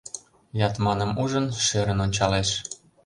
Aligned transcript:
Ятманым 0.67 1.11
ужын, 1.23 1.45
шӧрын 1.65 1.99
ончалеш. 2.05 2.49